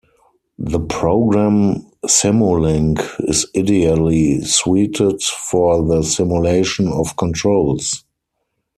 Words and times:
The 0.57 0.79
program 0.79 1.85
Simulink 2.07 3.05
is 3.29 3.45
ideally 3.55 4.41
suited 4.41 5.21
for 5.21 5.83
the 5.83 6.01
simulation 6.01 6.87
of 6.87 7.15
controls. 7.17 8.03